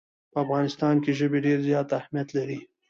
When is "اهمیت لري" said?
1.99-2.59